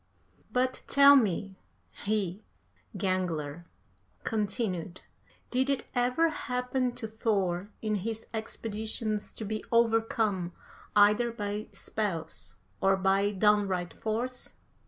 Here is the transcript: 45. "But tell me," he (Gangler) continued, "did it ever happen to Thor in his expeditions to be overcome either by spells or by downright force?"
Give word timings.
45. 0.51 0.51
"But 0.53 0.81
tell 0.87 1.15
me," 1.15 1.59
he 2.05 2.41
(Gangler) 2.97 3.65
continued, 4.23 5.01
"did 5.51 5.69
it 5.69 5.85
ever 5.93 6.29
happen 6.29 6.95
to 6.95 7.07
Thor 7.07 7.69
in 7.83 7.97
his 7.97 8.25
expeditions 8.33 9.31
to 9.33 9.45
be 9.45 9.63
overcome 9.71 10.53
either 10.95 11.31
by 11.31 11.67
spells 11.71 12.55
or 12.81 12.97
by 12.97 13.29
downright 13.29 13.93
force?" 13.93 14.55